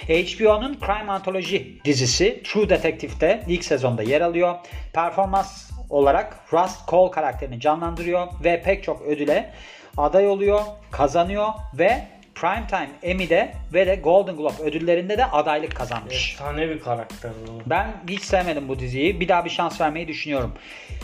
[0.07, 4.55] HBO'nun Crime Anthology dizisi True Detective'de ilk sezonda yer alıyor.
[4.93, 9.53] Performans olarak Rust Cole karakterini canlandırıyor ve pek çok ödüle
[9.97, 16.31] aday oluyor, kazanıyor ve Primetime Emmy'de ve de Golden Globe ödüllerinde de adaylık kazanmış.
[16.33, 17.69] Efsane bir karakter bu.
[17.69, 19.19] Ben hiç sevmedim bu diziyi.
[19.19, 20.51] Bir daha bir şans vermeyi düşünüyorum.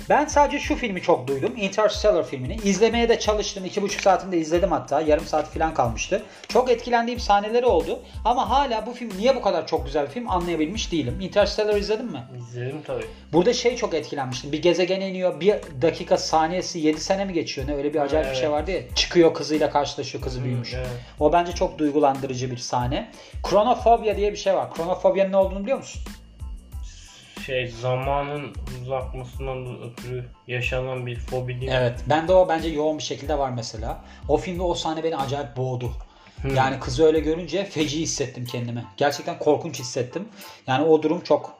[0.10, 1.54] Ben sadece şu filmi çok duydum.
[1.58, 2.56] Interstellar filmini.
[2.63, 3.65] İzlemeye de çalıştım.
[3.65, 5.02] iki buçuk saatimde izledim hatta.
[5.02, 6.24] Yarım saat falan kalmıştı.
[6.48, 8.00] Çok etkilendiğim sahneleri oldu.
[8.26, 11.17] Ama hala bu film niye bu kadar çok güzel bir film anlayabilmiş değilim.
[11.22, 12.24] Interstellar izledin mi?
[12.38, 13.06] İzledim tabii.
[13.34, 14.52] Burada şey çok etkilenmiştim.
[14.52, 15.39] Bir gezegene iniyor.
[15.39, 17.67] Bir dakika saniyesi 7 sene mi geçiyor?
[17.67, 18.39] Ne öyle bir acayip bir Evet.
[18.41, 18.82] şey vardı ya.
[18.96, 20.24] Çıkıyor kızıyla karşılaşıyor.
[20.24, 20.74] Kızı büyümüş.
[20.74, 20.88] evet.
[21.21, 23.12] O bence çok duygulandırıcı bir sahne.
[23.43, 24.73] Kronofobya diye bir şey var.
[24.73, 26.01] Kronofobyanın ne olduğunu biliyor musun?
[27.45, 31.71] Şey zamanın uzakmasından ötürü yaşanan bir fobi değil?
[31.75, 31.99] Evet.
[32.10, 34.01] Bende o bence yoğun bir şekilde var mesela.
[34.27, 35.91] O filmde o sahne beni acayip boğdu.
[36.55, 38.86] Yani kızı öyle görünce feci hissettim kendimi.
[38.97, 40.27] Gerçekten korkunç hissettim.
[40.67, 41.53] Yani o durum çok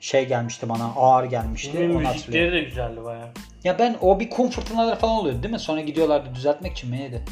[0.00, 1.68] şey gelmişti bana ağır gelmişti.
[1.68, 2.02] Hatırlıyorum.
[2.02, 3.32] müzikleri de güzeldi baya.
[3.64, 5.60] Ya ben o bir kum fırtınaları falan oluyordu değil mi?
[5.60, 7.24] Sonra gidiyorlardı düzeltmek için mi neydi?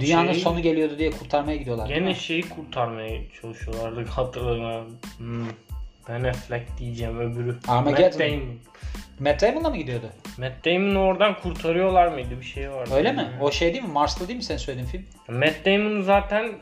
[0.00, 1.88] Dünyanın Şey- sonu geliyordu diye kurtarmaya gidiyorlardı.
[1.90, 4.96] değil Gene şeyi kurtarmaya çalışıyorlardı hatırlamıyorum.
[5.18, 5.46] Hmm.
[6.08, 7.56] Ben Affleck diyeceğim öbürü.
[7.68, 8.04] Armageddon.
[8.04, 8.58] Matt Damon.
[9.20, 10.06] Matt Damon'la mı gidiyordu?
[10.38, 12.90] Matt Damon'ı oradan kurtarıyorlar mıydı bir şey vardı.
[12.94, 13.28] Öyle mi?
[13.40, 13.92] O şey değil mi?
[13.92, 15.04] Mars'ta değil mi sen söylediğin film?
[15.40, 16.52] Matt Damon zaten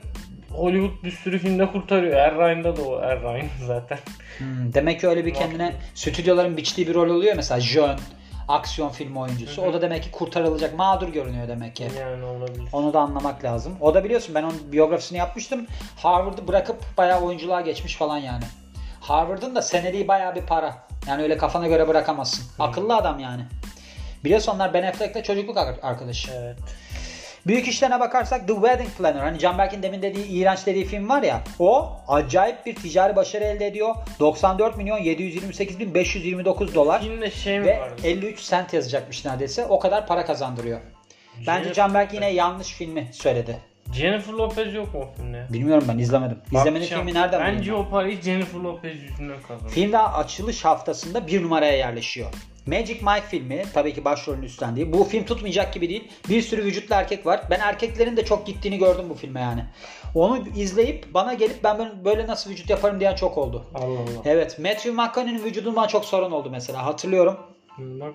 [0.51, 2.17] Hollywood bir sürü filmde kurtarıyor.
[2.17, 3.99] Er Ryan'da da o Er Ryan zaten.
[4.39, 7.99] Hmm, demek ki öyle bir kendine stüdyoların biçtiği bir rol oluyor mesela Jön,
[8.49, 9.63] aksiyon film oyuncusu.
[9.63, 11.89] O da demek ki kurtarılacak, mağdur görünüyor demek ki.
[12.01, 12.65] Yani olabilir.
[12.73, 13.77] Onu da anlamak lazım.
[13.81, 15.67] O da biliyorsun ben onun biyografisini yapmıştım.
[15.97, 18.45] Harvard'ı bırakıp bayağı oyunculuğa geçmiş falan yani.
[19.01, 20.75] Harvard'ın da seneliği bayağı bir para.
[21.09, 22.45] Yani öyle kafana göre bırakamazsın.
[22.59, 23.43] Akıllı adam yani.
[24.25, 26.33] Biliyorsun onlar Ben Affleck'le çocukluk ar- arkadaşı.
[26.33, 26.57] Evet.
[27.47, 29.21] Büyük işlerine bakarsak The Wedding Planner.
[29.21, 31.43] Hani Canberk'in demin dediği iğrenç dediği film var ya.
[31.59, 33.95] O acayip bir ticari başarı elde ediyor.
[34.21, 37.03] 94 milyon 728 bin 529 dolar.
[37.03, 37.95] Filmde şey mi Ve vardı?
[38.05, 39.67] 53 sent yazacakmış neredeyse.
[39.67, 40.81] O kadar para kazandırıyor.
[41.47, 43.59] Bence Canberk yine yanlış filmi söyledi.
[43.93, 45.47] Jennifer Lopez yok mu filmde?
[45.53, 46.39] Bilmiyorum ben izlemedim.
[46.47, 47.07] İzlemenin Bakacağım.
[47.07, 49.69] filmi nereden Bence bileyim o parayı Jennifer Lopez yüzünden kazandı.
[49.73, 52.29] Film daha açılış haftasında bir numaraya yerleşiyor.
[52.67, 54.93] Magic Mike filmi tabii ki başrolünü üstlendiği.
[54.93, 56.09] Bu film tutmayacak gibi değil.
[56.29, 57.41] Bir sürü vücutlu erkek var.
[57.51, 59.65] Ben erkeklerin de çok gittiğini gördüm bu filme yani.
[60.15, 63.65] Onu izleyip bana gelip ben böyle- böyle nasıl vücut yaparım diyen çok oldu.
[63.75, 64.23] Allah Allah.
[64.25, 67.37] Evet Matthew McConaughey'nin vücudundan bana çok sorun oldu mesela hatırlıyorum.
[67.79, 68.15] Bak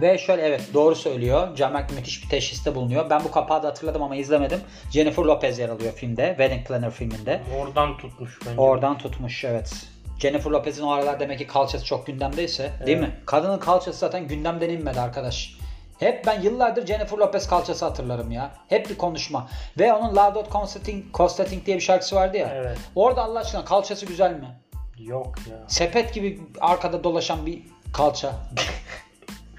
[0.00, 1.56] Ve şöyle evet doğru söylüyor.
[1.56, 3.10] Camek müthiş bir teşhiste bulunuyor.
[3.10, 4.60] Ben bu kapağı da hatırladım ama izlemedim.
[4.90, 6.28] Jennifer Lopez yer alıyor filmde.
[6.28, 7.42] Wedding Planner filminde.
[7.60, 8.60] oradan tutmuş bence.
[8.60, 9.72] Oradan tutmuş evet.
[10.18, 13.20] Jennifer Lopez'in o aralar demek ki kalçası çok gündemdeyse değil mi?
[13.26, 15.56] Kadının kalçası zaten gündemden inmedi arkadaş.
[15.98, 18.50] Hep ben yıllardır Jennifer Lopez kalçası hatırlarım ya.
[18.68, 19.48] Hep bir konuşma.
[19.78, 22.52] Ve onun Loud Out Constating, Constating diye bir şarkısı vardı ya.
[22.54, 22.78] Evet.
[22.94, 24.60] Orada Allah aşkına kalçası güzel mi?
[24.98, 25.56] Yok ya.
[25.68, 28.32] Sepet gibi arkada dolaşan bir kalça.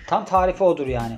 [0.07, 1.17] Tam tarifi odur yani.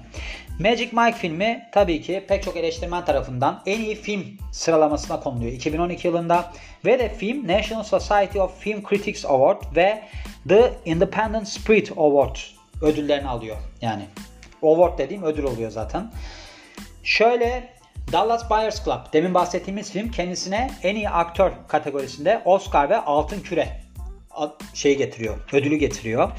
[0.59, 6.07] Magic Mike filmi tabii ki pek çok eleştirmen tarafından en iyi film sıralamasına konuluyor 2012
[6.07, 6.51] yılında
[6.85, 10.03] ve de film National Society of Film Critics Award ve
[10.49, 12.35] The Independent Spirit Award
[12.81, 13.57] ödüllerini alıyor.
[13.81, 14.05] Yani
[14.63, 16.11] award dediğim ödül oluyor zaten.
[17.03, 17.73] Şöyle
[18.11, 23.88] Dallas Buyers Club demin bahsettiğimiz film kendisine en iyi aktör kategorisinde Oscar ve Altın Küre
[24.73, 26.31] şey getiriyor, ödülü getiriyor.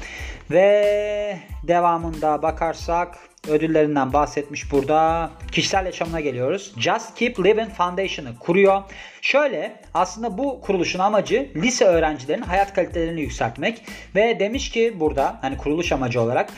[0.51, 5.29] Ve devamında bakarsak ödüllerinden bahsetmiş burada.
[5.51, 6.73] Kişisel yaşamına geliyoruz.
[6.77, 8.81] Just Keep Living Foundation'ı kuruyor.
[9.21, 13.81] Şöyle aslında bu kuruluşun amacı lise öğrencilerinin hayat kalitelerini yükseltmek
[14.15, 16.49] ve demiş ki burada hani kuruluş amacı olarak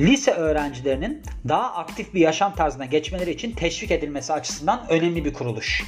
[0.00, 5.84] lise öğrencilerinin daha aktif bir yaşam tarzına geçmeleri için teşvik edilmesi açısından önemli bir kuruluş.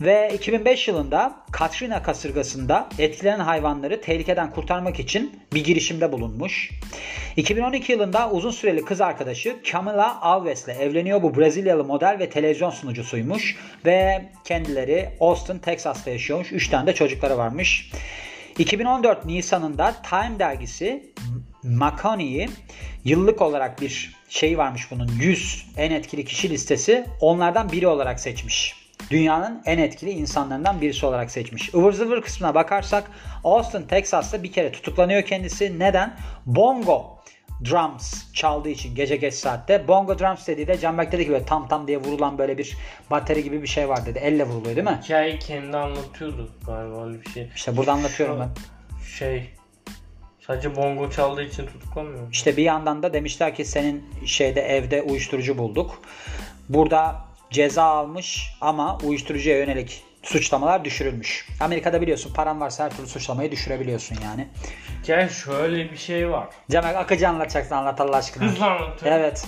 [0.00, 6.70] Ve 2005 yılında Katrina kasırgasında etkilenen hayvanları tehlikeden kurtarmak için bir girişimde bulunmuş.
[7.36, 11.22] 2012 yılında uzun süreli kız arkadaşı Camila Alves'le evleniyor.
[11.22, 13.56] Bu Brezilyalı model ve televizyon sunucusuymuş.
[13.86, 16.52] Ve kendileri Austin, Texas'ta yaşıyormuş.
[16.52, 17.92] 3 tane de çocukları varmış.
[18.58, 21.12] 2014 Nisan'ında Time dergisi
[21.62, 22.48] McConaughey'i
[23.04, 28.79] yıllık olarak bir şey varmış bunun 100 en etkili kişi listesi onlardan biri olarak seçmiş.
[29.10, 31.68] Dünyanın en etkili insanlarından birisi olarak seçmiş.
[31.68, 33.10] Ivır zıvır kısmına bakarsak
[33.44, 35.78] Austin, Texas'ta bir kere tutuklanıyor kendisi.
[35.78, 36.16] Neden?
[36.46, 37.20] Bongo
[37.64, 39.88] drums çaldığı için gece geç saatte.
[39.88, 42.76] Bongo drums dediği de Canberk dedi ki böyle tam tam diye vurulan böyle bir
[43.10, 44.18] bateri gibi bir şey var dedi.
[44.18, 45.00] Elle vuruluyor değil mi?
[45.04, 47.48] Hikayeyi kendi anlatıyordu galiba öyle bir şey.
[47.56, 48.48] İşte burada anlatıyorum ben.
[49.18, 49.50] Şey
[50.46, 52.32] sadece bongo çaldığı için tutuklanmıyor.
[52.32, 56.02] İşte bir yandan da demişler ki senin şeyde evde uyuşturucu bulduk.
[56.68, 61.48] Burada ceza almış ama uyuşturucuya yönelik suçlamalar düşürülmüş.
[61.60, 64.48] Amerika'da biliyorsun paran varsa her türlü suçlamayı düşürebiliyorsun yani.
[65.02, 66.48] Hikaye şöyle bir şey var.
[66.70, 68.44] Cemal Akıcı anlatacaksın anlat Allah aşkına.
[68.44, 69.12] Hızlı anlatıyor.
[69.16, 69.46] Evet.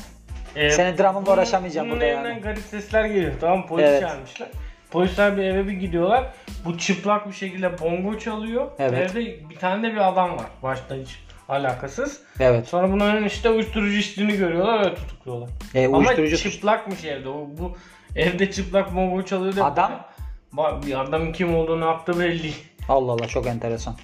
[0.57, 2.41] Ee, Senin dramınla bunun- uğraşamayacağım bunun burada yani.
[2.41, 3.67] garip sesler geliyor tamam?
[3.67, 4.01] Polis Evet.
[4.01, 4.49] çağırmışlar.
[4.91, 6.33] Polisler bir eve bir gidiyorlar.
[6.65, 8.71] Bu çıplak bir şekilde bongo çalıyor.
[8.79, 9.11] Evet.
[9.11, 10.47] Evde bir tane de bir adam var.
[10.63, 11.09] Başta hiç
[11.49, 12.21] alakasız.
[12.41, 12.69] Evet.
[12.69, 15.49] Sonra bunların işte uyuşturucu içtiğini görüyorlar ve tutukluyorlar.
[15.75, 17.29] E, Ama uyuşturucu çıplakmış evde.
[17.29, 17.77] O, bu
[18.17, 19.55] evde çıplak bongo çalıyor.
[19.61, 20.07] Adam?
[20.87, 22.53] Bir adamın kim olduğunu yaptı belli.
[22.89, 23.95] Allah Allah çok enteresan.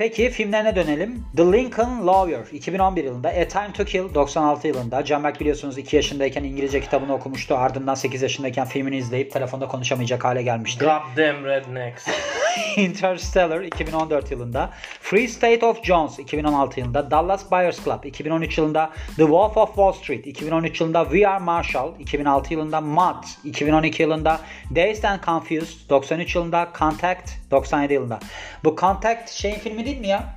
[0.00, 1.24] Peki filmlerine dönelim.
[1.36, 5.04] The Lincoln Lawyer 2011 yılında, A Time to Kill 96 yılında.
[5.04, 7.54] Canberk biliyorsunuz 2 yaşındayken İngilizce kitabını okumuştu.
[7.54, 10.84] Ardından 8 yaşındayken filmini izleyip telefonda konuşamayacak hale gelmişti.
[10.84, 12.06] Goddamn rednecks.
[12.76, 19.22] Interstellar 2014 yılında, Free State of Jones 2016 yılında, Dallas Buyers Club 2013 yılında, The
[19.22, 25.04] Wolf of Wall Street 2013 yılında, We Are Marshall 2006 yılında, Mud 2012 yılında, Dazed
[25.04, 28.18] and Confused 93 yılında, Contact 97 yılında.
[28.64, 30.34] Bu Contact şeyin filmi değil mi ya?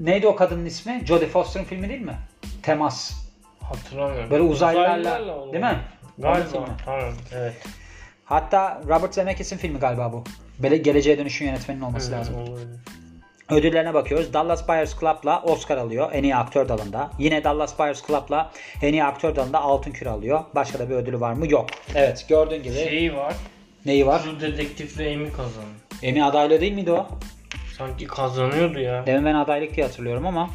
[0.00, 1.02] Neydi o kadının ismi?
[1.06, 2.16] Jodie Foster'ın filmi değil mi?
[2.62, 3.12] Temas.
[3.60, 4.30] Hatırlamıyorum.
[4.30, 5.52] Böyle uzaylılarla, olan.
[5.52, 5.80] değil mi?
[6.18, 6.66] Galiba.
[6.84, 7.12] Tamam.
[7.34, 7.54] Evet.
[8.24, 10.24] Hatta Robert Zemeckis'in filmi galiba bu.
[10.58, 12.34] Böyle geleceğe dönüşün yönetmeninin olması lazım.
[12.34, 12.68] Olabilir.
[13.50, 14.32] Ödüllerine bakıyoruz.
[14.32, 17.10] Dallas Buyers Club'la Oscar alıyor en iyi aktör dalında.
[17.18, 18.50] Yine Dallas Buyers Club'la
[18.82, 20.44] en iyi aktör dalında Altın Küre alıyor.
[20.54, 21.52] Başka da bir ödülü var mı?
[21.52, 21.66] Yok.
[21.94, 22.74] Evet gördüğün gibi.
[22.74, 23.34] Şeyi var.
[23.86, 24.22] Neyi var?
[24.22, 25.68] True Detective'le Emmy kazandı.
[26.02, 27.06] Emmy adaylığı değil miydi o?
[27.80, 29.06] Sanki kazanıyordu ya.
[29.06, 30.50] Demin ben adaylık diye hatırlıyorum ama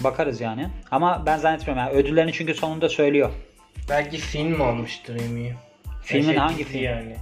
[0.00, 0.68] bakarız yani.
[0.90, 3.30] Ama ben zannetmiyorum yani ödüllerini çünkü sonunda söylüyor.
[3.88, 5.54] Belki film almıştır Emmy'yi.
[6.02, 6.84] Filmin şey, hangi filmi?
[6.84, 7.16] yani?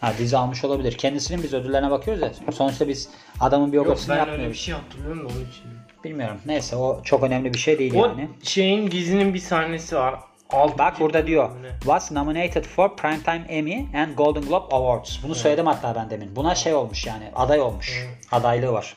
[0.00, 0.92] Ha dizi almış olabilir.
[0.92, 2.52] Kendisinin biz ödüllerine bakıyoruz ya.
[2.52, 3.08] Sonuçta biz
[3.40, 4.60] adamın Yok biyografisini ben öyle bir yapmıyoruz.
[4.60, 5.64] şey hatırlıyorum da onun için.
[6.04, 6.36] Bilmiyorum.
[6.46, 8.28] Neyse o çok önemli bir şey değil O yani.
[8.42, 10.14] şeyin dizinin bir sahnesi var.
[10.52, 11.50] Altı Bak burada diyor.
[11.62, 11.68] Ne?
[11.80, 15.22] Was nominated for Primetime Emmy and Golden Globe Awards.
[15.22, 16.36] Bunu söyledim hatta ben demin.
[16.36, 18.06] Buna şey olmuş yani aday olmuş.
[18.32, 18.96] Adaylığı var.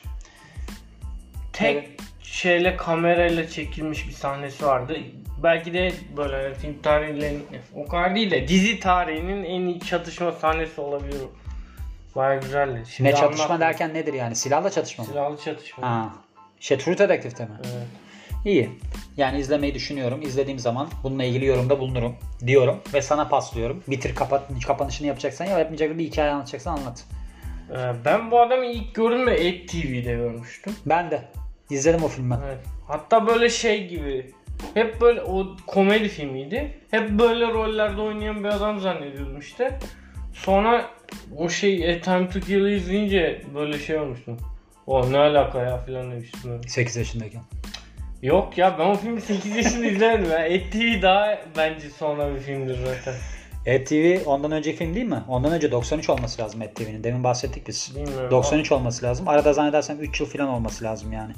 [1.52, 1.88] Tek Evet.
[2.22, 4.96] şeyle kamerayla çekilmiş bir sahnesi vardı.
[5.42, 10.80] Belki de böyle film tarihinin o kadar değil de dizi tarihinin en iyi çatışma sahnesi
[10.80, 11.20] olabilir.
[12.16, 12.82] Baya güzeldi.
[12.88, 13.60] Şimdi ne çatışma anlatmayayım.
[13.60, 14.36] derken nedir yani?
[14.36, 15.10] Silahla çatışma mı?
[15.10, 15.90] Silahlı çatışma.
[15.90, 16.14] Ha.
[16.60, 17.50] Şey True Detective'de mi?
[17.64, 17.86] Evet.
[18.46, 18.70] İyi.
[19.16, 20.22] Yani izlemeyi düşünüyorum.
[20.22, 23.82] İzlediğim zaman bununla ilgili yorumda bulunurum diyorum ve sana paslıyorum.
[23.88, 27.04] Bitir kapat kapanışını yapacaksan ya yapmayacak bir hikaye anlatacaksan anlat.
[27.70, 30.72] Ee, ben bu adamı ilk gördüm ve Ek TV'de görmüştüm.
[30.86, 31.22] Ben de
[31.70, 32.34] izledim o filmi.
[32.46, 32.58] Evet.
[32.88, 34.32] Hatta böyle şey gibi
[34.74, 36.78] hep böyle o komedi filmiydi.
[36.90, 39.78] Hep böyle rollerde oynayan bir adam zannediyordum işte.
[40.32, 40.90] Sonra
[41.36, 44.36] o şey A Time to Kill'ı izleyince böyle şey olmuştum.
[44.86, 46.52] O ne alaka ya falan demiştim.
[46.52, 46.68] öyle.
[46.68, 47.42] 8 yaşındayken.
[48.22, 50.46] Yok ya ben o filmi 8 yaşında izlemedim ya.
[50.46, 53.14] Et TV daha bence sonra bir filmdir zaten.
[53.66, 55.22] Et TV ondan önceki film değil mi?
[55.28, 57.04] Ondan önce 93 olması lazım Et TV'nin.
[57.04, 57.92] Demin bahsettik biz.
[57.96, 58.30] Bilmiyorum.
[58.30, 59.28] 93 olması lazım.
[59.28, 61.32] Arada zannedersem 3 yıl falan olması lazım yani.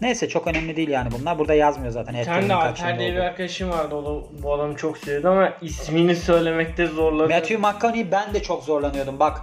[0.00, 1.38] Neyse çok önemli değil yani bunlar.
[1.38, 2.14] Burada yazmıyor zaten.
[2.14, 3.24] Bir Et tane de Alper diye bir olduğu.
[3.26, 3.94] arkadaşım vardı.
[3.94, 7.28] O da bu adamı çok seviyordu ama ismini söylemekte zorladı.
[7.28, 9.18] Matthew McConaughey ben de çok zorlanıyordum.
[9.20, 9.40] Bak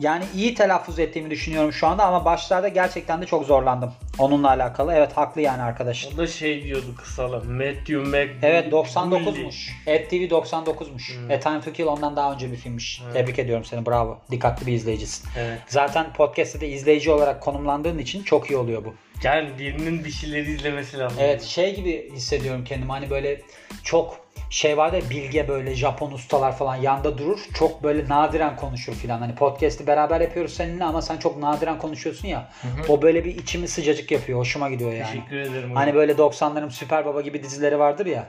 [0.00, 3.92] yani iyi telaffuz ettiğimi düşünüyorum şu anda ama başlarda gerçekten de çok zorlandım.
[4.18, 4.94] Onunla alakalı.
[4.94, 6.08] Evet haklı yani arkadaş.
[6.14, 7.44] O da şey diyordu kısalı.
[7.44, 8.30] Matthew Mc...
[8.42, 9.70] Evet 99'muş.
[9.86, 11.16] Et TV 99'muş.
[11.16, 11.30] Hmm.
[11.30, 13.02] A Time to Kill ondan daha önce bir filmmiş.
[13.04, 13.14] Evet.
[13.14, 14.18] Tebrik ediyorum seni bravo.
[14.30, 15.28] Dikkatli bir izleyicisin.
[15.38, 15.58] Evet.
[15.68, 18.94] Zaten podcast'te de izleyici olarak konumlandığın için çok iyi oluyor bu.
[19.22, 21.18] Yani birinin bir şeyleri izlemesi lazım.
[21.20, 23.40] Evet şey gibi hissediyorum kendimi hani böyle
[23.82, 27.40] çok şey var ya bilge böyle Japon ustalar falan yanda durur.
[27.54, 29.18] Çok böyle nadiren konuşur filan.
[29.18, 32.48] Hani podcast'i beraber yapıyoruz seninle ama sen çok nadiren konuşuyorsun ya.
[32.62, 32.92] hı.
[32.92, 34.38] O böyle bir içimi sıcacık yapıyor.
[34.38, 35.06] Hoşuma gidiyor yani.
[35.12, 35.74] Teşekkür ederim.
[35.74, 38.26] Hani böyle 90'ların Süper Baba gibi dizileri vardır ya.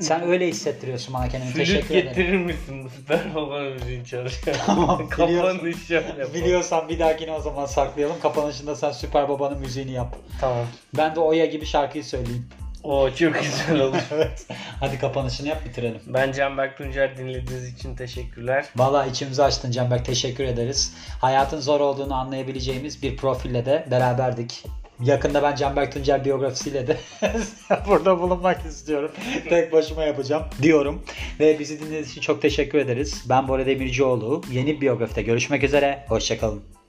[0.00, 1.50] Sen öyle hissettiriyorsun bana kendini.
[1.50, 2.08] Flüt Teşekkür ederim.
[2.08, 2.88] getirir misin?
[2.96, 4.56] Süper baba müziğin çalışıyor.
[4.66, 5.08] Tamam.
[5.08, 6.34] Kapanış yapalım.
[6.34, 8.16] Biliyorsan bir dahakine o zaman saklayalım.
[8.22, 10.16] Kapanışında sen Süper Baba'nın müziğini yap.
[10.40, 10.66] Tamam.
[10.96, 12.48] Ben de Oya gibi şarkıyı söyleyeyim.
[12.82, 13.96] O çok güzel olur.
[14.14, 14.46] evet.
[14.80, 16.00] Hadi kapanışını yap bitirelim.
[16.06, 18.64] ben Canberk Tuncer dinlediğiniz için teşekkürler.
[18.76, 20.04] Valla içimizi açtın Canberk.
[20.04, 20.94] Teşekkür ederiz.
[21.20, 24.64] Hayatın zor olduğunu anlayabileceğimiz bir profille de beraberdik.
[25.00, 26.96] Yakında ben Canberk Tuncer biyografisiyle de
[27.88, 29.10] burada bulunmak istiyorum.
[29.48, 31.02] Tek başıma yapacağım diyorum.
[31.40, 33.24] Ve bizi dinlediğiniz için çok teşekkür ederiz.
[33.28, 34.42] Ben Bora Demircioğlu.
[34.50, 36.04] Yeni biyografide görüşmek üzere.
[36.08, 36.81] Hoşçakalın.